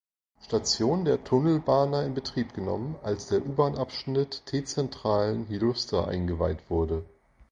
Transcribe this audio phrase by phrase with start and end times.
[0.41, 7.05] Station der Tunnelbana in Betrieb genommen, als der U-Bahn-Abschnitt T-Centralen–Hjulsta eingeweiht wurde.